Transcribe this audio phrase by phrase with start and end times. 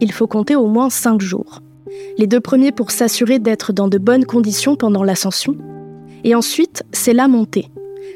[0.00, 1.60] il faut compter au moins 5 jours.
[2.18, 5.56] Les deux premiers pour s'assurer d'être dans de bonnes conditions pendant l'ascension.
[6.24, 7.68] Et ensuite, c'est la montée,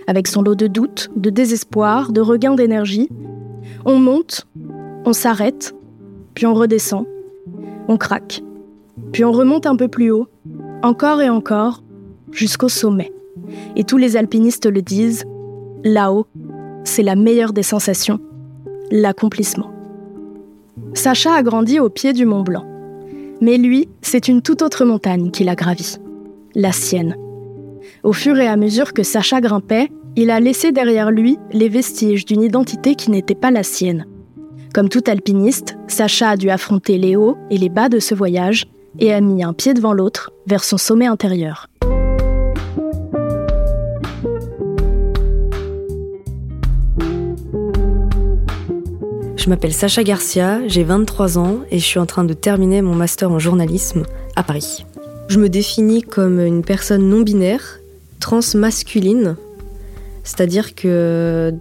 [0.07, 3.09] avec son lot de doutes, de désespoir, de regain d'énergie.
[3.85, 4.47] On monte,
[5.05, 5.75] on s'arrête,
[6.35, 7.07] puis on redescend,
[7.89, 8.43] on craque,
[9.13, 10.29] puis on remonte un peu plus haut,
[10.83, 11.83] encore et encore,
[12.31, 13.13] jusqu'au sommet.
[13.77, 15.25] Et tous les alpinistes le disent,
[15.83, 16.27] là-haut,
[16.85, 18.21] c'est la meilleure des sensations,
[18.91, 19.74] l'accomplissement.
[21.05, 22.65] Sacha a grandi au pied du Mont Blanc.
[23.43, 25.99] Mais lui, c'est une toute autre montagne qu'il a gravie,
[26.55, 27.15] la sienne.
[28.05, 32.25] Au fur et à mesure que Sacha grimpait, il a laissé derrière lui les vestiges
[32.25, 34.07] d'une identité qui n'était pas la sienne.
[34.73, 38.65] Comme tout alpiniste, Sacha a dû affronter les hauts et les bas de ce voyage
[38.99, 41.67] et a mis un pied devant l'autre vers son sommet intérieur.
[49.45, 52.95] Je m'appelle Sacha Garcia, j'ai 23 ans et je suis en train de terminer mon
[52.95, 54.05] master en journalisme
[54.37, 54.87] à Paris.
[55.29, 57.79] Je me définis comme une personne non binaire,
[58.21, 59.37] transmasculine,
[60.23, 61.53] c'est-à-dire que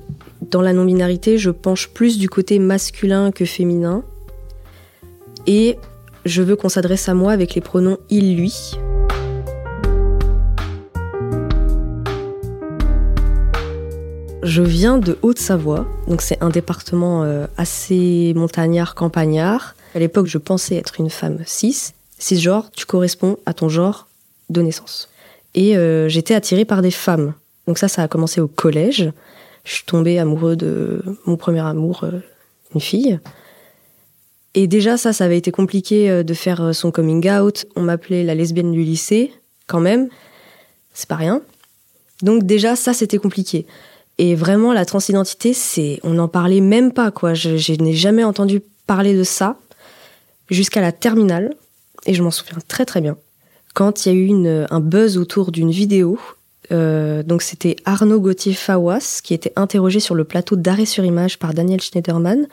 [0.50, 4.06] dans la non-binarité, je penche plus du côté masculin que féminin
[5.46, 5.78] et
[6.24, 8.78] je veux qu'on s'adresse à moi avec les pronoms il, lui.
[14.44, 19.74] Je viens de Haute-Savoie, donc c'est un département euh, assez montagnard, campagnard.
[19.96, 21.94] À l'époque, je pensais être une femme cis.
[22.20, 24.10] Cisgenre, tu corresponds à ton genre
[24.50, 25.10] de naissance.
[25.56, 27.34] Et euh, j'étais attirée par des femmes.
[27.68, 29.14] Donc ça, ça a commencé au collège.
[29.64, 32.20] Je suis tombée amoureux de mon premier amour, euh,
[32.76, 33.22] une fille.
[34.56, 37.66] Et déjà, ça, ça avait été compliqué de faire son coming out.
[37.78, 39.34] On m'appelait la lesbienne du lycée,
[39.68, 40.10] quand même.
[40.94, 41.42] C'est pas rien.
[42.22, 43.66] Donc déjà, ça, c'était compliqué.
[44.18, 47.34] Et vraiment, la transidentité, c'est, on n'en parlait même pas, quoi.
[47.34, 49.58] Je, n'ai jamais entendu parler de ça
[50.50, 51.56] jusqu'à la terminale,
[52.06, 53.18] et je m'en souviens très très bien.
[53.74, 56.20] Quand il y a eu un buzz autour d'une vidéo,
[56.72, 61.54] euh, donc c'était Arnaud Gauthier-Fawas qui était interrogé sur le plateau d'arrêt sur image par
[61.54, 62.48] Daniel Schneiderman.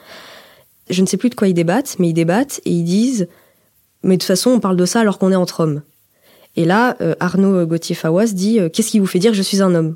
[0.89, 3.27] Je ne sais plus de quoi ils débattent, mais ils débattent et ils disent
[4.03, 5.81] Mais de toute façon, on parle de ça alors qu'on est entre hommes.
[6.55, 9.75] Et là, euh, Arnaud Gauthier-Fawas dit euh, Qu'est-ce qui vous fait dire je suis un
[9.75, 9.95] homme?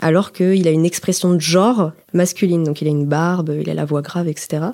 [0.00, 2.64] Alors qu'il a une expression de genre masculine.
[2.64, 4.68] Donc il a une barbe, il a la voix grave, etc.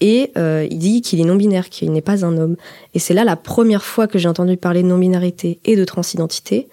[0.00, 2.56] Et euh, il dit qu'il est non-binaire, qu'il n'est pas un homme.
[2.94, 6.68] Et c'est là la première fois que j'ai entendu parler de non-binarité et de transidentité.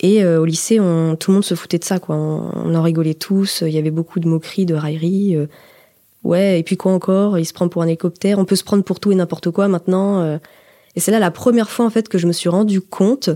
[0.00, 2.16] Et euh, au lycée, on, tout le monde se foutait de ça, quoi.
[2.16, 3.62] On, en rigolait tous.
[3.66, 5.36] Il y avait beaucoup de moqueries, de railleries.
[5.36, 5.46] Euh.
[6.24, 7.38] ouais, et puis quoi encore?
[7.38, 8.38] Il se prend pour un hélicoptère.
[8.38, 10.38] On peut se prendre pour tout et n'importe quoi maintenant.
[10.96, 13.30] Et c'est là la première fois en fait que je me suis rendu compte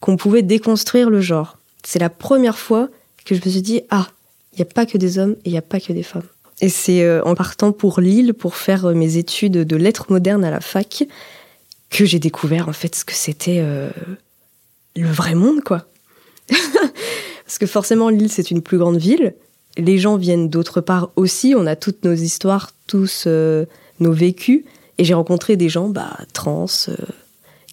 [0.00, 1.57] qu'on pouvait déconstruire le genre.
[1.84, 2.88] C'est la première fois
[3.24, 4.08] que je me suis dit ah,
[4.52, 6.26] il n'y a pas que des hommes et il n'y a pas que des femmes.
[6.60, 10.44] Et c'est euh, en partant pour Lille pour faire euh, mes études de lettres modernes
[10.44, 11.04] à la fac
[11.90, 13.90] que j'ai découvert en fait ce que c'était euh,
[14.96, 15.86] le vrai monde quoi.
[16.50, 19.34] Parce que forcément Lille c'est une plus grande ville,
[19.76, 24.64] les gens viennent d'autre part aussi, on a toutes nos histoires, tous nos vécus
[24.98, 26.66] et j'ai rencontré des gens bah trans,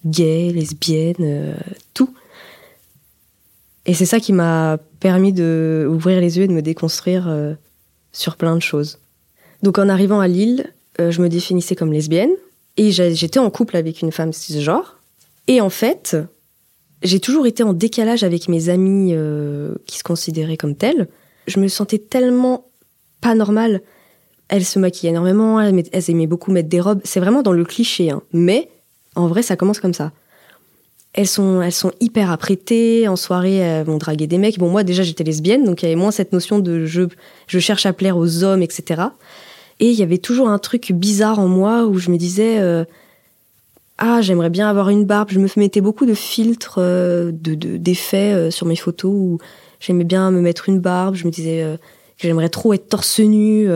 [0.06, 1.56] gays, lesbiennes,
[1.92, 2.14] tout.
[3.86, 7.54] Et c'est ça qui m'a permis de ouvrir les yeux et de me déconstruire euh,
[8.12, 8.98] sur plein de choses.
[9.62, 12.32] Donc en arrivant à Lille, euh, je me définissais comme lesbienne
[12.76, 14.98] et j'étais en couple avec une femme cisgenre.
[15.46, 16.16] Et en fait,
[17.02, 21.08] j'ai toujours été en décalage avec mes amis euh, qui se considéraient comme telles.
[21.46, 22.66] Je me sentais tellement
[23.20, 23.82] pas normale.
[24.48, 27.00] Elles se maquillaient énormément, elles, aimaient beaucoup mettre des robes.
[27.04, 28.22] C'est vraiment dans le cliché, hein.
[28.32, 28.68] mais
[29.14, 30.12] en vrai, ça commence comme ça
[31.16, 33.08] elles sont, elles sont hyper apprêtées.
[33.08, 34.58] En soirée, elles vont draguer des mecs.
[34.58, 37.02] Bon, moi, déjà, j'étais lesbienne, donc il y avait moins cette notion de je,
[37.46, 39.02] je cherche à plaire aux hommes, etc.
[39.80, 42.84] Et il y avait toujours un truc bizarre en moi où je me disais euh,
[43.98, 45.30] ah j'aimerais bien avoir une barbe.
[45.30, 49.38] Je me mettais beaucoup de filtres, euh, de d'effets euh, sur mes photos où
[49.80, 51.14] j'aimais bien me mettre une barbe.
[51.14, 51.78] Je me disais
[52.18, 53.68] que j'aimerais trop être torse nu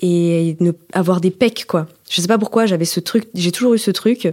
[0.00, 1.86] et ne, avoir des pecs quoi.
[2.10, 3.28] Je sais pas pourquoi j'avais ce truc.
[3.34, 4.28] J'ai toujours eu ce truc.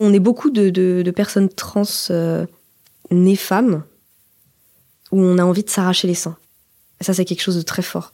[0.00, 1.84] On est beaucoup de, personnes trans
[3.10, 3.84] nées femmes
[5.12, 6.36] où on a envie de s'arracher les seins.
[7.00, 8.12] Ça, c'est quelque chose de très fort.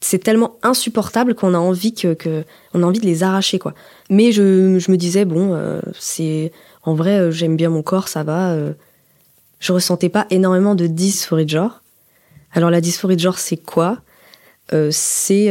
[0.00, 2.44] C'est tellement insupportable qu'on a envie que,
[2.74, 3.74] on a envie de les arracher, quoi.
[4.10, 4.42] Mais je,
[4.90, 6.52] me disais, bon, euh, c'est,
[6.82, 8.50] en vrai, euh, j'aime bien mon corps, ça va.
[8.50, 8.74] Euh.
[9.60, 11.82] je ressentais pas énormément de dysphorie de genre.
[12.52, 14.00] Alors, la dysphorie de genre, c'est quoi?
[14.90, 15.48] c'est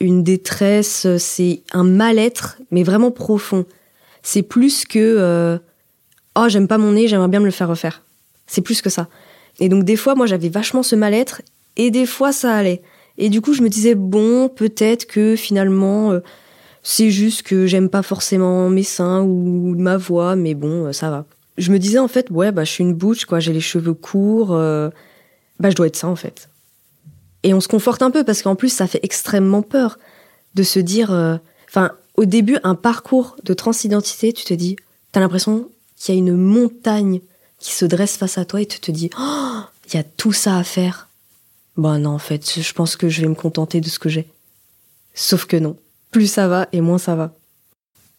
[0.00, 3.66] une détresse, c'est un mal-être, mais vraiment profond.
[4.22, 5.60] C'est plus que,
[6.36, 8.02] oh, j'aime pas mon nez, j'aimerais bien me le faire refaire.
[8.46, 9.08] C'est plus que ça.
[9.60, 11.42] Et donc des fois, moi, j'avais vachement ce mal-être,
[11.76, 12.82] et des fois, ça allait.
[13.18, 16.20] Et du coup, je me disais, bon, peut-être que finalement, euh,
[16.82, 21.10] c'est juste que j'aime pas forcément mes seins ou ma voix, mais bon, euh, ça
[21.10, 21.26] va.
[21.58, 23.94] Je me disais, en fait, ouais, bah, je suis une bouche, quoi, j'ai les cheveux
[23.94, 24.88] courts, euh,
[25.60, 26.48] bah, je dois être ça, en fait.
[27.42, 29.98] Et on se conforte un peu, parce qu'en plus, ça fait extrêmement peur
[30.54, 31.10] de se dire,
[31.68, 34.76] enfin, au début, un parcours de transidentité, tu te dis,
[35.12, 37.20] t'as l'impression qu'il y a une montagne
[37.58, 40.32] qui se dresse face à toi et tu te dis, oh, il y a tout
[40.32, 41.08] ça à faire.
[41.76, 44.28] Bah non, en fait, je pense que je vais me contenter de ce que j'ai.
[45.14, 45.76] Sauf que non.
[46.10, 47.34] Plus ça va et moins ça va.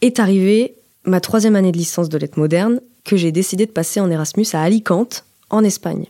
[0.02, 0.76] Est arrivée
[1.06, 4.48] ma troisième année de licence de lettres modernes que j'ai décidé de passer en Erasmus
[4.54, 6.08] à Alicante, en Espagne.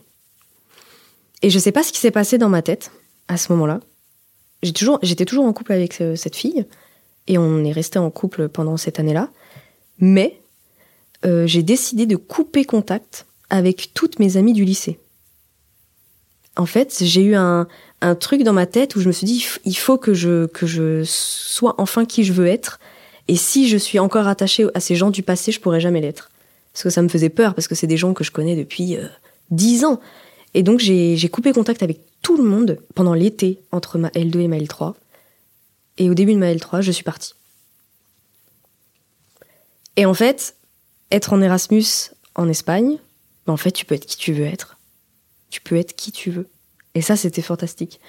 [1.42, 2.90] Et je sais pas ce qui s'est passé dans ma tête
[3.28, 3.80] à ce moment-là.
[4.62, 6.64] J'étais toujours en couple avec euh, cette fille
[7.26, 9.30] et on est resté en couple pendant cette année-là.
[9.98, 10.40] Mais
[11.24, 14.98] euh, j'ai décidé de couper contact avec toutes mes amies du lycée.
[16.56, 17.66] En fait, j'ai eu un,
[18.20, 21.02] truc dans ma tête où je me suis dit, il faut que je, que je
[21.04, 22.78] sois enfin qui je veux être.
[23.28, 26.30] Et si je suis encore attachée à ces gens du passé, je pourrais jamais l'être.
[26.74, 28.96] Parce que ça me faisait peur, parce que c'est des gens que je connais depuis
[28.96, 29.06] euh,
[29.50, 30.00] dix ans.
[30.52, 34.48] Et donc j'ai coupé contact avec tout le monde pendant l'été entre ma L2 et
[34.48, 34.94] ma L3.
[35.98, 37.34] Et au début de ma L3, je suis partie.
[39.96, 40.56] Et en fait,
[41.10, 41.84] être en Erasmus
[42.34, 42.98] en Espagne,
[43.46, 44.78] en fait, tu peux être qui tu veux être.
[45.50, 46.48] Tu peux être qui tu veux.
[46.94, 48.00] Et ça, c'était fantastique.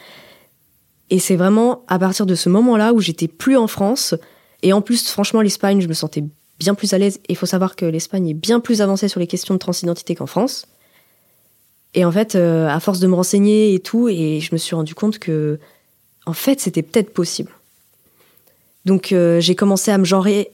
[1.10, 4.16] Et c'est vraiment à partir de ce moment-là où j'étais plus en France.
[4.64, 6.24] Et en plus, franchement, l'Espagne, je me sentais
[6.60, 7.18] bien plus à l'aise.
[7.28, 10.16] Et il faut savoir que l'Espagne est bien plus avancée sur les questions de transidentité
[10.16, 10.66] qu'en France.
[11.94, 14.76] Et en fait, euh, à force de me renseigner et tout, et je me suis
[14.76, 15.60] rendu compte que,
[16.26, 17.52] en fait, c'était peut-être possible.
[18.86, 20.52] Donc, euh, j'ai commencé à me genrer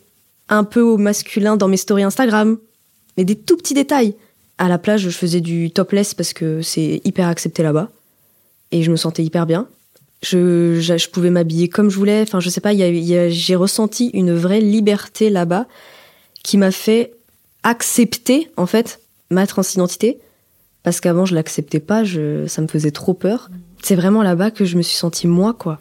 [0.49, 2.57] un peu au masculin dans mes stories Instagram,
[3.17, 4.15] mais des tout petits détails.
[4.57, 7.89] À la plage, je faisais du topless parce que c'est hyper accepté là-bas.
[8.71, 9.67] Et je me sentais hyper bien.
[10.21, 12.21] Je, pouvais m'habiller comme je voulais.
[12.21, 15.67] Enfin, je sais pas, j'ai ressenti une vraie liberté là-bas
[16.43, 17.13] qui m'a fait
[17.63, 20.19] accepter, en fait, ma transidentité.
[20.83, 23.49] Parce qu'avant, je l'acceptais pas, ça me faisait trop peur.
[23.81, 25.79] C'est vraiment là-bas que je me suis sentie moi, quoi.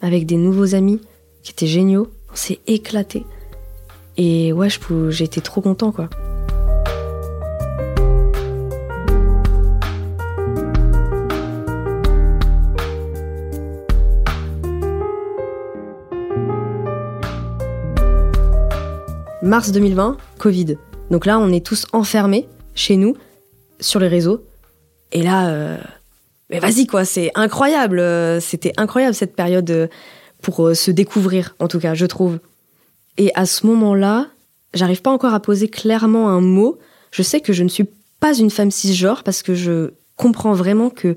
[0.00, 1.00] Avec des nouveaux amis
[1.42, 2.10] qui étaient géniaux.
[2.30, 3.24] On s'est éclaté.
[4.16, 4.68] Et ouais,
[5.10, 6.08] j'ai été trop content, quoi.
[19.42, 20.76] Mars 2020, Covid.
[21.10, 23.16] Donc là, on est tous enfermés chez nous,
[23.80, 24.44] sur les réseaux.
[25.10, 25.78] Et là, euh,
[26.48, 27.98] mais vas-y quoi, c'est incroyable.
[27.98, 29.88] Euh, c'était incroyable cette période euh,
[30.42, 32.38] pour se découvrir, en tout cas, je trouve.
[33.16, 34.28] Et à ce moment-là,
[34.74, 36.78] j'arrive pas encore à poser clairement un mot.
[37.10, 37.86] Je sais que je ne suis
[38.20, 41.16] pas une femme cisgenre parce que je comprends vraiment que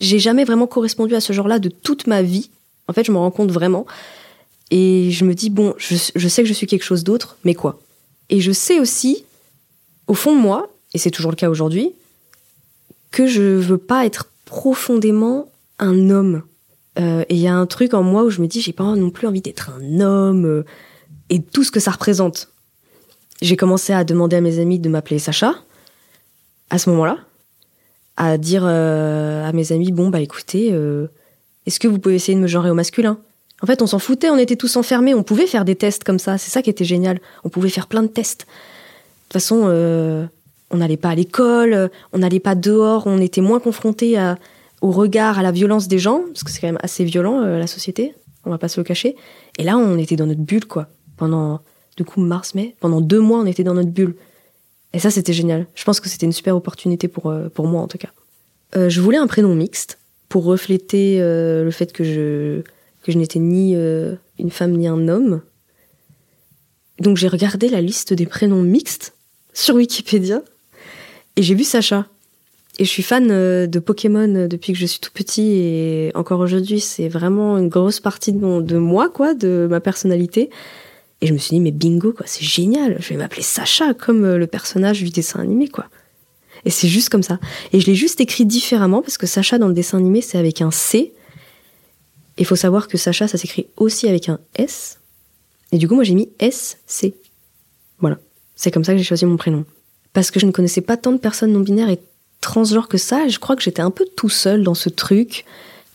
[0.00, 2.50] j'ai jamais vraiment correspondu à ce genre-là de toute ma vie.
[2.88, 3.86] En fait, je me rends compte vraiment.
[4.70, 7.54] Et je me dis, bon, je, je sais que je suis quelque chose d'autre, mais
[7.54, 7.80] quoi?
[8.28, 9.24] Et je sais aussi,
[10.06, 11.92] au fond de moi, et c'est toujours le cas aujourd'hui,
[13.10, 15.48] que je veux pas être profondément
[15.78, 16.42] un homme.
[16.98, 18.84] Euh, et il y a un truc en moi où je me dis, j'ai pas
[18.84, 20.44] non plus envie d'être un homme.
[20.44, 20.64] Euh,
[21.30, 22.48] et tout ce que ça représente.
[23.42, 25.54] J'ai commencé à demander à mes amis de m'appeler Sacha,
[26.70, 27.18] à ce moment-là,
[28.16, 30.68] à dire euh, à mes amis, bon, bah écoutez,
[31.66, 33.18] est-ce que vous pouvez essayer de me genrer au masculin?
[33.62, 36.18] En fait, on s'en foutait, on était tous enfermés, on pouvait faire des tests comme
[36.18, 38.40] ça, c'est ça qui était génial, on pouvait faire plein de tests.
[38.40, 38.44] De
[39.24, 39.64] toute façon,
[40.70, 44.16] on n'allait pas à l'école, on n'allait pas dehors, on était moins confrontés
[44.84, 47.66] au regard, à la violence des gens, parce que c'est quand même assez violent, la
[47.66, 48.14] société,
[48.44, 49.16] on va pas se le cacher.
[49.58, 51.60] Et là, on était dans notre bulle, quoi pendant,
[51.96, 54.14] du coup, mars-mai, pendant deux mois, on était dans notre bulle.
[54.92, 55.66] Et ça, c'était génial.
[55.74, 58.10] Je pense que c'était une super opportunité pour, euh, pour moi, en tout cas.
[58.76, 59.98] Euh, je voulais un prénom mixte
[60.28, 62.62] pour refléter euh, le fait que je
[63.02, 65.42] que je n'étais ni euh, une femme ni un homme.
[67.00, 69.14] Donc j'ai regardé la liste des prénoms mixtes
[69.52, 70.40] sur Wikipédia
[71.36, 72.06] et j'ai vu Sacha.
[72.78, 76.40] Et je suis fan euh, de Pokémon depuis que je suis tout petit et encore
[76.40, 80.50] aujourd'hui, c'est vraiment une grosse partie de, moi, quoi, de ma personnalité.
[81.20, 84.24] Et je me suis dit, mais bingo, quoi, c'est génial, je vais m'appeler Sacha comme
[84.24, 85.86] euh, le personnage du dessin animé, quoi.
[86.64, 87.38] Et c'est juste comme ça.
[87.72, 90.60] Et je l'ai juste écrit différemment parce que Sacha dans le dessin animé, c'est avec
[90.60, 91.12] un C.
[92.38, 94.98] Il faut savoir que Sacha, ça s'écrit aussi avec un S.
[95.70, 97.14] Et du coup, moi, j'ai mis S-C.
[97.98, 98.18] Voilà.
[98.56, 99.64] C'est comme ça que j'ai choisi mon prénom.
[100.12, 101.98] Parce que je ne connaissais pas tant de personnes non binaires et
[102.44, 103.26] transgenres que ça.
[103.28, 105.44] Je crois que j'étais un peu tout seul dans ce truc.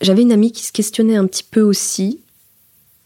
[0.00, 2.20] J'avais une amie qui se questionnait un petit peu aussi.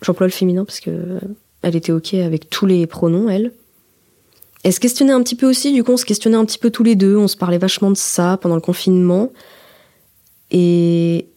[0.02, 1.20] J'emploie le féminin parce que
[1.62, 3.52] elle était ok avec tous les pronoms, elle.
[4.62, 6.70] Elle se questionnait un petit peu aussi, du coup on se questionnait un petit peu
[6.70, 9.30] tous les deux, on se parlait vachement de ça pendant le confinement.
[10.50, 11.28] Et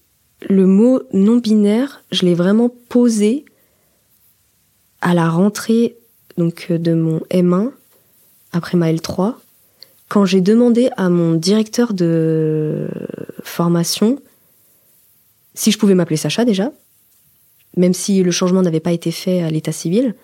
[0.41, 3.45] le mot non-binaire, je l'ai vraiment posé
[5.01, 5.97] à la rentrée
[6.37, 7.71] donc de mon M1
[8.51, 9.35] après ma L3
[10.09, 12.87] quand j'ai demandé à mon directeur de
[13.43, 14.19] formation
[15.57, 16.71] si je pouvais m'appeler Sacha déjà,
[17.75, 20.15] même si le changement n'avait pas été fait à l'état civil,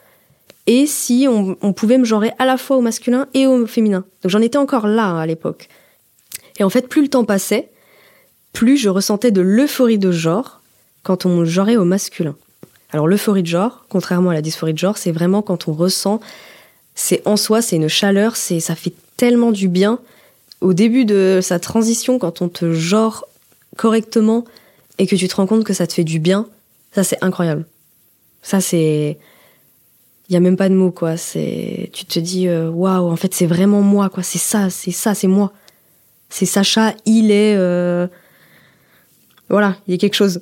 [0.67, 4.05] et si on, pouvait me genrer à la fois au masculin et au féminin.
[4.21, 5.67] Donc j'en étais encore là à l'époque.
[6.57, 7.69] Et en fait, plus le temps passait,
[8.53, 10.61] plus je ressentais de l'euphorie de genre
[11.01, 12.35] quand on me genrait au masculin.
[12.91, 16.21] Alors l'euphorie de genre, contrairement à la dysphorie de genre, c'est vraiment quand on ressent,
[16.95, 19.99] c'est en soi, c'est une chaleur, c'est ça fait tellement du bien.
[20.59, 23.25] Au début de sa transition, quand on te genre
[23.77, 24.43] correctement
[24.99, 26.45] et que tu te rends compte que ça te fait du bien,
[26.91, 27.65] ça c'est incroyable.
[28.41, 29.17] Ça c'est
[30.27, 33.15] il y a même pas de mots quoi, c'est tu te dis euh, waouh, en
[33.15, 35.53] fait c'est vraiment moi quoi, c'est ça, c'est ça, c'est moi.
[36.27, 38.07] C'est Sacha, il est euh,
[39.47, 40.39] voilà, il y a quelque chose.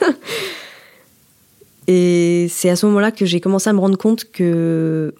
[1.86, 5.14] Et c'est à ce moment-là que j'ai commencé à me rendre compte que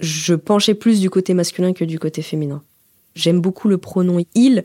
[0.00, 2.62] je penchais plus du côté masculin que du côté féminin.
[3.14, 4.64] J'aime beaucoup le pronom il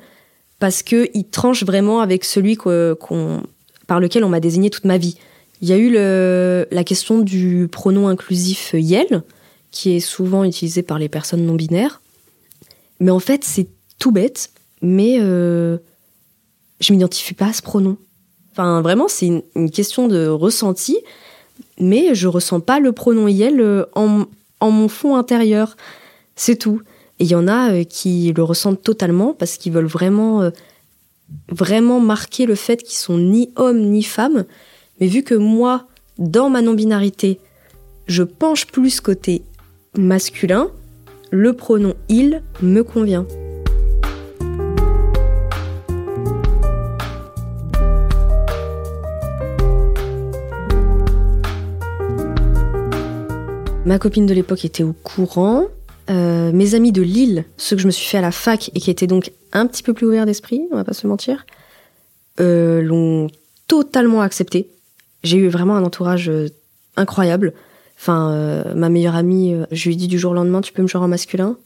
[0.59, 3.43] parce que il tranche vraiment avec celui qu'on,
[3.87, 5.17] par lequel on m'a désigné toute ma vie.
[5.61, 9.23] Il y a eu la question du pronom inclusif yel,
[9.71, 12.01] qui est souvent utilisé par les personnes non binaires.
[12.99, 13.67] Mais en fait, c'est
[13.99, 14.51] tout bête,
[14.81, 15.77] mais euh,
[16.79, 17.97] je m'identifie pas à ce pronom.
[18.51, 20.97] Enfin, vraiment, c'est une, question de ressenti,
[21.79, 24.25] mais je ressens pas le pronom yel euh, en,
[24.59, 25.75] en mon fond intérieur.
[26.35, 26.81] C'est tout.
[27.19, 30.49] Et il y en a euh, qui le ressentent totalement parce qu'ils veulent vraiment, euh,
[31.49, 34.45] vraiment marquer le fait qu'ils sont ni hommes ni femmes.
[34.99, 37.39] Mais vu que moi, dans ma non-binarité,
[38.07, 39.43] je penche plus côté
[39.97, 40.69] masculin,
[41.31, 43.25] le pronom il me convient.
[53.85, 55.65] Ma copine de l'époque était au courant.
[56.09, 58.79] Euh, mes amis de Lille, ceux que je me suis fait à la fac et
[58.79, 61.45] qui étaient donc un petit peu plus ouverts d'esprit, on va pas se mentir,
[62.39, 63.27] euh, l'ont
[63.67, 64.69] totalement accepté.
[65.23, 66.49] J'ai eu vraiment un entourage euh,
[66.97, 67.53] incroyable.
[67.97, 70.87] Enfin, ma meilleure amie, je lui ai dit du jour au lendemain, tu peux me
[70.87, 71.57] genre en masculin,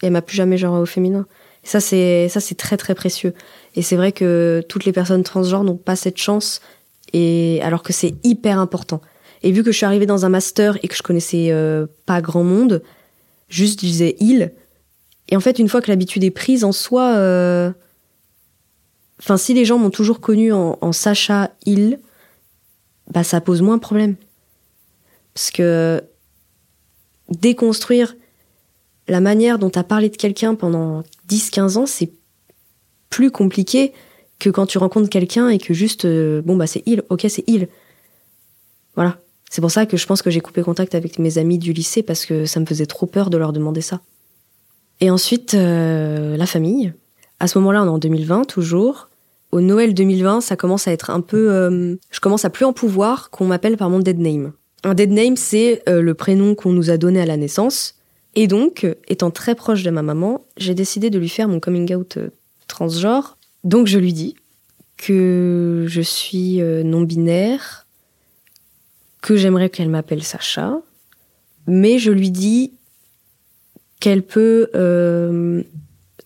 [0.00, 1.26] et elle m'a plus jamais genre au féminin.
[1.64, 3.34] Et ça, c'est ça, c'est très très précieux.
[3.74, 6.60] Et c'est vrai que toutes les personnes transgenres n'ont pas cette chance,
[7.12, 9.00] et alors que c'est hyper important.
[9.42, 12.20] Et vu que je suis arrivée dans un master et que je connaissais euh, pas
[12.20, 12.82] grand monde,
[13.48, 14.52] juste disais il.
[15.28, 17.72] Et en fait, une fois que l'habitude est prise en soi, euh...
[19.20, 21.98] enfin, si les gens m'ont toujours connu en, en, Sacha il,
[23.10, 24.16] bah ça pose moins de problème.
[25.34, 26.02] Parce que
[27.28, 28.14] déconstruire
[29.08, 32.12] la manière dont tu as parlé de quelqu'un pendant 10-15 ans, c'est
[33.10, 33.92] plus compliqué
[34.38, 37.44] que quand tu rencontres quelqu'un et que juste, euh, bon, bah c'est il, ok, c'est
[37.46, 37.68] il.
[38.94, 39.21] Voilà.
[39.52, 42.02] C'est pour ça que je pense que j'ai coupé contact avec mes amis du lycée
[42.02, 44.00] parce que ça me faisait trop peur de leur demander ça.
[45.02, 46.94] Et ensuite, euh, la famille.
[47.38, 49.10] À ce moment-là, on est en 2020 toujours.
[49.50, 51.52] Au Noël 2020, ça commence à être un peu...
[51.52, 54.52] Euh, je commence à plus en pouvoir qu'on m'appelle par mon dead name.
[54.84, 57.96] Un dead name, c'est euh, le prénom qu'on nous a donné à la naissance.
[58.34, 61.94] Et donc, étant très proche de ma maman, j'ai décidé de lui faire mon coming
[61.94, 62.16] out
[62.68, 63.36] transgenre.
[63.64, 64.34] Donc je lui dis
[64.96, 67.82] que je suis non-binaire,
[69.22, 70.82] que j'aimerais qu'elle m'appelle Sacha,
[71.66, 72.74] mais je lui dis
[74.00, 75.62] qu'elle peut euh,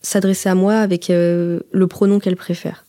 [0.01, 2.87] s'adresser à moi avec euh, le pronom qu'elle préfère.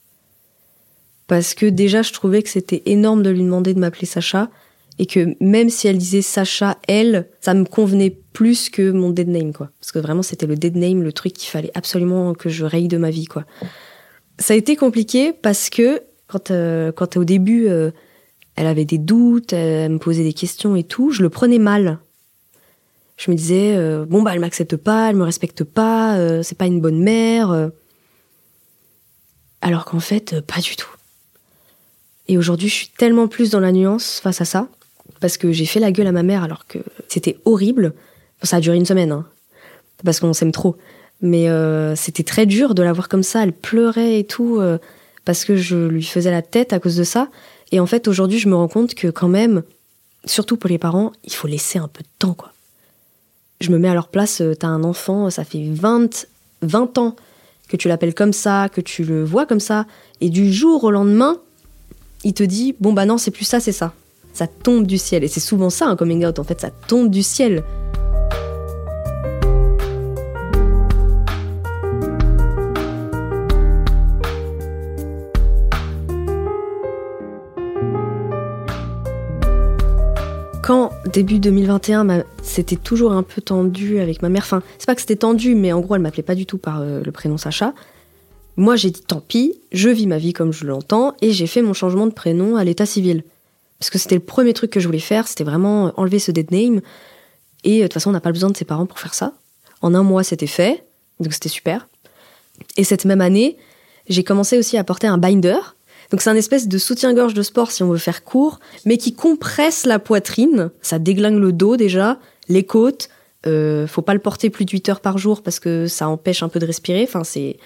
[1.28, 4.50] Parce que déjà, je trouvais que c'était énorme de lui demander de m'appeler Sacha,
[4.98, 9.28] et que même si elle disait Sacha, elle, ça me convenait plus que mon dead
[9.28, 9.70] name, quoi.
[9.80, 12.88] Parce que vraiment, c'était le dead name, le truc qu'il fallait absolument que je raye
[12.88, 13.44] de ma vie, quoi.
[14.40, 17.68] Ça a été compliqué parce que quand, euh, au début,
[18.58, 21.12] elle avait des doutes, elle me posait des questions et tout.
[21.12, 22.00] Je le prenais mal.
[23.16, 26.58] Je me disais, euh, bon, bah, elle m'accepte pas, elle me respecte pas, euh, c'est
[26.58, 27.52] pas une bonne mère.
[27.52, 27.70] euh.
[29.62, 30.90] Alors qu'en fait, pas du tout.
[32.28, 34.68] Et aujourd'hui, je suis tellement plus dans la nuance face à ça,
[35.20, 37.94] parce que j'ai fait la gueule à ma mère alors que c'était horrible.
[38.44, 39.26] Ça a duré une semaine, hein,
[40.04, 40.78] parce qu'on s'aime trop.
[41.22, 41.48] Mais
[41.96, 44.62] c'était très dur de la voir comme ça, elle pleurait et tout,
[45.26, 47.30] parce que je lui faisais la tête à cause de ça.
[47.72, 49.64] Et en fait, aujourd'hui, je me rends compte que quand même,
[50.26, 52.52] surtout pour les parents, il faut laisser un peu de temps, quoi.
[53.60, 56.28] Je me mets à leur place, euh, t'as un enfant, ça fait 20,
[56.62, 57.16] 20 ans
[57.68, 59.86] que tu l'appelles comme ça, que tu le vois comme ça,
[60.22, 61.38] et du jour au lendemain,
[62.24, 63.94] il te dit bon bah non c'est plus ça c'est ça.
[64.34, 65.24] Ça tombe du ciel.
[65.24, 67.64] Et c'est souvent ça un coming out en fait ça tombe du ciel
[81.08, 85.02] début 2021 ma- c'était toujours un peu tendu avec ma mère enfin c'est pas que
[85.02, 87.74] c'était tendu mais en gros elle m'appelait pas du tout par euh, le prénom Sacha
[88.60, 91.62] moi, j'ai dit tant pis, je vis ma vie comme je l'entends et j'ai fait
[91.62, 93.24] mon changement de prénom à l'état civil.
[93.78, 96.50] Parce que c'était le premier truc que je voulais faire, c'était vraiment enlever ce dead
[96.50, 96.82] name.
[97.64, 99.34] Et euh, de toute façon, on n'a pas besoin de ses parents pour faire ça.
[99.84, 100.84] En un mois, c'était fait,
[101.20, 101.88] donc c'était super.
[102.78, 103.58] Et cette même année,
[104.10, 105.60] j'ai commencé aussi à porter un binder.
[106.12, 109.14] Donc c'est un espèce de soutien-gorge de sport si on veut faire court, mais qui
[109.14, 110.72] compresse la poitrine.
[110.82, 113.10] Ça déglingue le dos déjà, les côtes.
[113.46, 116.44] Euh, faut pas le porter plus de 8 heures par jour parce que ça empêche
[116.44, 117.04] un peu de respirer.
[117.04, 117.58] Enfin, c'est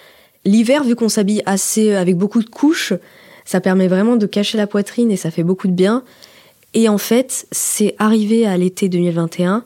[0.44, 2.92] L'hiver, vu qu'on s'habille assez avec beaucoup de couches,
[3.44, 6.02] ça permet vraiment de cacher la poitrine et ça fait beaucoup de bien.
[6.74, 9.64] Et en fait, c'est arrivé à l'été 2021.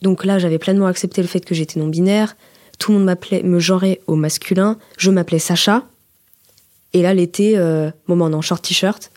[0.00, 2.36] Donc là, j'avais pleinement accepté le fait que j'étais non-binaire.
[2.78, 4.78] Tout le monde m'appelait, me genrait au masculin.
[4.96, 5.84] Je m'appelais Sacha.
[6.92, 9.10] Et là, l'été, euh, moment, on est en short t-shirt.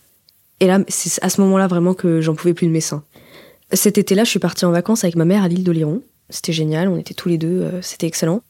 [0.59, 3.03] Et là, c'est à ce moment-là vraiment que j'en pouvais plus de mes seins.
[3.73, 6.01] Cet été-là, je suis partie en vacances avec ma mère à l'île d'Oléron.
[6.29, 8.41] C'était génial, on était tous les deux, euh, c'était excellent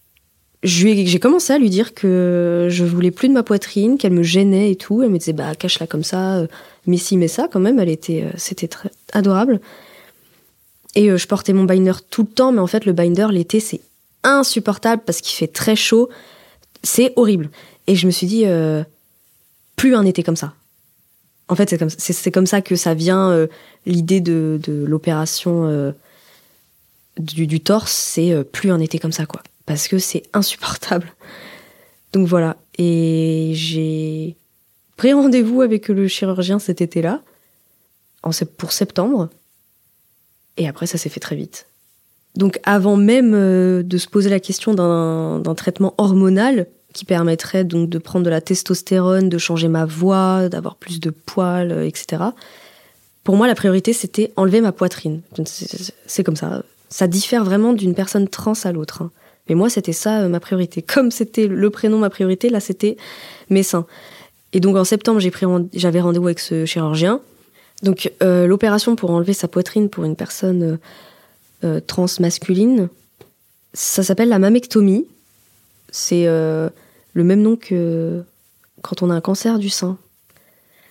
[0.66, 4.72] j'ai commencé à lui dire que je voulais plus de ma poitrine, qu'elle me gênait
[4.72, 5.04] et tout.
[5.04, 6.48] Elle me disait bah cache-la comme ça, euh,
[6.88, 7.80] mais si mais ça quand même.
[7.80, 9.60] Elle était, euh, c'était très adorable.
[10.96, 13.82] Et je portais mon binder tout le temps, mais en fait le binder l'été c'est
[14.24, 16.10] insupportable parce qu'il fait très chaud,
[16.84, 17.50] c'est horrible.
[17.88, 18.46] Et je me suis dit
[19.76, 20.54] plus un été comme ça.
[21.48, 23.48] En fait c'est comme ça que ça vient euh,
[23.86, 25.92] l'idée de, l'opération euh,
[27.18, 31.12] du, torse, c'est euh, plus un été comme ça quoi parce que c'est insupportable.
[32.14, 34.36] Donc voilà, et j'ai
[34.96, 37.22] pris rendez-vous avec le chirurgien cet été-là,
[38.58, 39.30] pour septembre,
[40.58, 41.68] et après ça s'est fait très vite.
[42.36, 47.98] Donc avant même de se poser la question d'un traitement hormonal qui permettrait donc de
[47.98, 52.24] prendre de la testostérone, de changer ma voix, d'avoir plus de poils, euh, etc.
[53.26, 55.22] Pour moi, la priorité, c'était enlever ma poitrine.
[56.06, 56.64] C'est comme ça.
[56.90, 59.02] Ça diffère vraiment d'une personne trans à l'autre.
[59.02, 59.12] hein.
[59.50, 60.82] Mais moi, c'était ça euh, ma priorité.
[60.94, 62.96] Comme c'était le prénom ma priorité, là, c'était
[63.50, 63.86] mes seins.
[64.54, 65.20] Et donc en septembre,
[65.74, 67.20] j'avais rendez-vous avec ce chirurgien.
[67.84, 70.78] Donc euh, l'opération pour enlever sa poitrine pour une personne euh,
[71.66, 72.88] euh, trans masculine,
[73.74, 75.06] ça s'appelle la mammectomie.
[75.92, 76.26] C'est
[77.16, 78.24] le même nom que
[78.84, 79.98] quand on a un cancer du sein.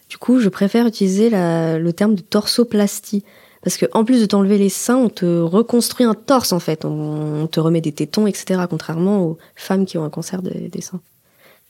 [0.08, 3.22] Du coup, je préfère utiliser le terme de torsoplastie.
[3.62, 6.84] Parce que en plus de t'enlever les seins, on te reconstruit un torse en fait.
[6.84, 8.62] On, te remet des tétons, etc.
[8.68, 11.00] Contrairement aux femmes qui ont un cancer des, seins.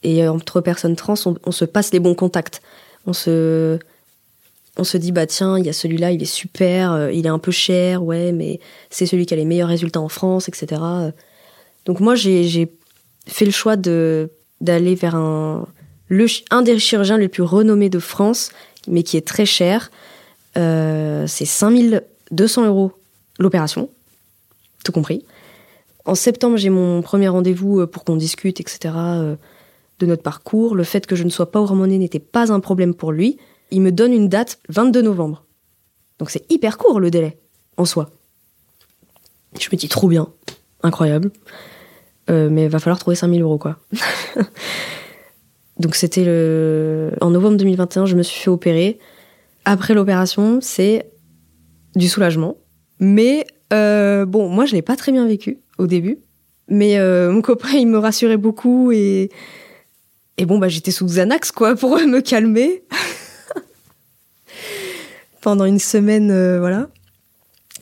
[0.02, 1.14] Et euh, entre personnes trans,
[1.44, 2.62] on, se passe les bons contacts.
[3.06, 3.78] On se,
[4.76, 7.30] on se dit bah tiens, il y a celui-là, il est super, euh, il est
[7.30, 8.58] un peu cher, ouais, mais
[8.90, 10.80] c'est celui qui a les meilleurs résultats en France, etc.
[11.86, 12.72] Donc moi, j'ai
[13.26, 14.30] fait le choix de
[14.64, 15.66] d'aller vers un
[16.50, 18.50] un des chirurgiens les plus renommés de France,
[18.88, 19.90] mais qui est très cher.
[20.56, 22.92] Euh, c'est 5200 euros
[23.38, 23.90] l'opération,
[24.84, 25.24] tout compris.
[26.04, 29.36] En septembre, j'ai mon premier rendez-vous euh, pour qu'on discute, etc., euh,
[29.98, 30.74] de notre parcours.
[30.74, 33.38] Le fait que je ne sois pas hormonée n'était pas un problème pour lui.
[33.70, 35.44] Il me donne une date 22 novembre.
[36.18, 37.38] Donc c'est hyper court le délai,
[37.76, 38.10] en soi.
[39.58, 40.28] Je me dis trop bien,
[40.82, 41.32] incroyable.
[42.30, 43.78] Euh, mais va falloir trouver 5000 euros, quoi.
[45.78, 47.10] Donc c'était le...
[47.20, 48.98] En novembre 2021, je me suis fait opérer.
[49.64, 51.10] Après l'opération, c'est
[51.96, 52.56] du soulagement.
[53.00, 56.18] Mais euh, bon, moi, je l'ai pas très bien vécu au début.
[56.68, 59.30] Mais euh, mon copain, il me rassurait beaucoup et
[60.36, 62.84] et bon, bah j'étais sous Xanax quoi pour me calmer
[65.42, 66.88] pendant une semaine, voilà.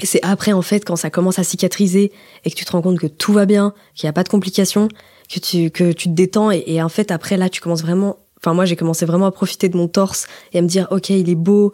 [0.00, 2.12] Et c'est après en fait quand ça commence à cicatriser
[2.44, 4.28] et que tu te rends compte que tout va bien, qu'il n'y a pas de
[4.28, 4.88] complications,
[5.33, 8.55] que tu que tu te détends et, en fait après là tu commences vraiment Enfin,
[8.55, 11.31] moi, j'ai commencé vraiment à profiter de mon torse et à me dire, ok, il
[11.31, 11.72] est beau,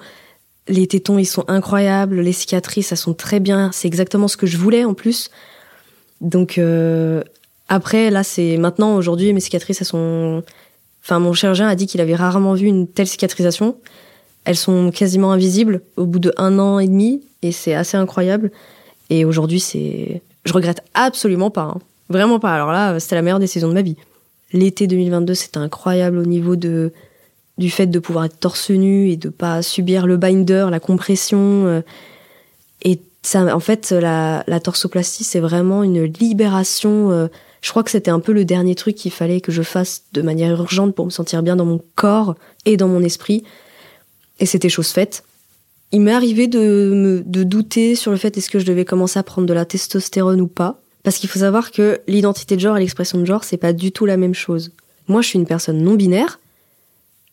[0.69, 4.47] les tétons, ils sont incroyables, les cicatrices, elles sont très bien, c'est exactement ce que
[4.47, 5.31] je voulais en plus.
[6.21, 7.23] Donc, euh,
[7.69, 10.43] après, là, c'est maintenant, aujourd'hui, mes cicatrices, elles sont.
[11.03, 13.79] Enfin, mon chirurgien a dit qu'il avait rarement vu une telle cicatrisation.
[14.45, 18.51] Elles sont quasiment invisibles au bout de un an et demi, et c'est assez incroyable.
[19.11, 20.23] Et aujourd'hui, c'est.
[20.45, 21.75] Je regrette absolument pas.
[21.75, 21.79] Hein.
[22.09, 22.55] Vraiment pas.
[22.55, 23.97] Alors là, c'était la meilleure décision de ma vie.
[24.53, 26.93] L'été 2022, c'était incroyable au niveau de
[27.59, 31.67] du fait de pouvoir être torse nu et de pas subir le binder, la compression.
[31.67, 31.81] Euh,
[32.83, 37.11] et ça, en fait, la, la torsoplastie, c'est vraiment une libération.
[37.11, 37.27] Euh,
[37.61, 40.23] je crois que c'était un peu le dernier truc qu'il fallait que je fasse de
[40.23, 43.43] manière urgente pour me sentir bien dans mon corps et dans mon esprit.
[44.39, 45.25] Et c'était chose faite.
[45.93, 49.23] Il m'est arrivé de, de douter sur le fait est-ce que je devais commencer à
[49.23, 50.81] prendre de la testostérone ou pas.
[51.03, 53.93] Parce qu'il faut savoir que l'identité de genre et l'expression de genre, c'est pas du
[53.93, 54.73] tout la même chose.
[55.07, 56.39] Moi, je suis une personne non binaire,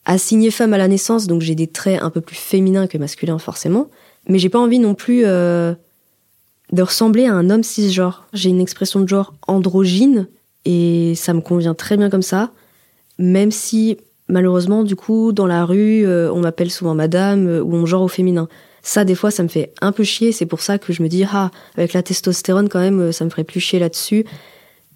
[0.06, 3.38] assignée femme à la naissance, donc j'ai des traits un peu plus féminins que masculins
[3.38, 3.90] forcément,
[4.28, 5.74] mais j'ai pas envie non plus euh,
[6.72, 8.26] de ressembler à un homme cisgenre.
[8.32, 10.28] J'ai une expression de genre androgyne
[10.64, 12.52] et ça me convient très bien comme ça,
[13.18, 17.74] même si malheureusement du coup dans la rue euh, on m'appelle souvent madame euh, ou
[17.74, 18.48] on genre au féminin.
[18.86, 20.30] Ça, des fois, ça me fait un peu chier.
[20.30, 23.30] C'est pour ça que je me dis, ah, avec la testostérone, quand même, ça me
[23.30, 24.24] ferait plus chier là-dessus.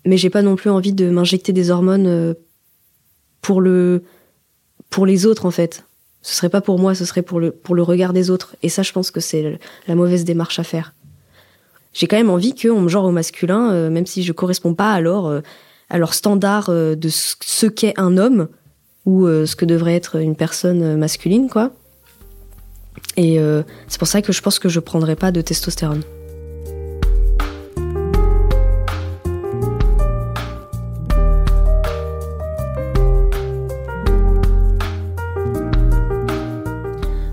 [0.07, 2.35] Mais j'ai pas non plus envie de m'injecter des hormones euh,
[3.43, 4.05] pour le,
[4.90, 5.85] pour les autres, en fait.
[6.23, 8.55] Ce serait pas pour moi, ce serait pour le, pour le regard des autres.
[8.62, 10.95] Et ça, je pense que c'est la mauvaise démarche à faire.
[11.93, 14.93] J'ai quand même envie qu'on me genre au masculin, euh, même si je corresponds pas
[14.93, 15.40] alors euh,
[15.88, 18.47] à leur standard de ce qu'est un homme
[19.06, 21.72] ou ce que devrait être une personne masculine, quoi.
[23.16, 26.02] Et euh, c'est pour ça que je pense que je prendrai pas de testostérone.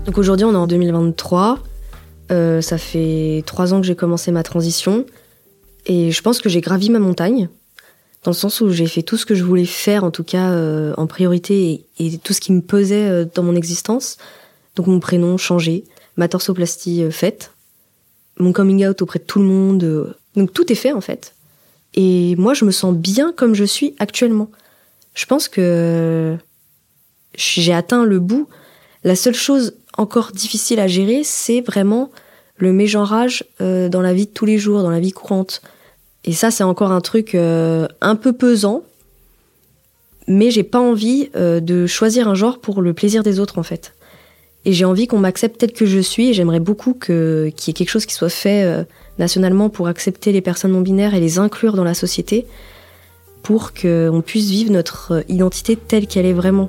[0.04, 1.58] Donc aujourd'hui, on est en 2023.
[2.30, 5.06] Euh, ça fait trois ans que j'ai commencé ma transition.
[5.86, 7.48] Et je pense que j'ai gravi ma montagne.
[8.24, 10.50] Dans le sens où j'ai fait tout ce que je voulais faire, en tout cas
[10.50, 14.16] euh, en priorité, et, tout ce qui me pesait dans mon existence.
[14.78, 15.84] Donc mon prénom changé,
[16.16, 17.52] ma torsoplastie euh, faite,
[18.38, 19.82] mon coming out auprès de tout le monde.
[19.82, 21.34] Euh, donc tout est fait en fait.
[21.94, 24.50] Et moi, je me sens bien comme je suis actuellement.
[25.14, 26.36] Je pense que
[27.34, 28.48] j'ai atteint le bout.
[29.02, 32.12] La seule chose encore difficile à gérer, c'est vraiment
[32.56, 35.60] le mégenrage euh, dans la vie de tous les jours, dans la vie courante.
[36.28, 38.84] Et ça, c'est encore un truc un peu pesant,
[40.28, 43.94] mais j'ai pas envie de choisir un genre pour le plaisir des autres en fait.
[44.64, 46.28] Et j'ai envie qu'on m'accepte tel que je suis.
[46.28, 48.84] Et j'aimerais beaucoup qu'il y ait quelque chose qui soit fait euh,
[49.18, 52.46] nationalement pour accepter les personnes non binaires et les inclure dans la société
[53.42, 56.68] pour qu'on puisse vivre notre euh, identité telle qu'elle est vraiment.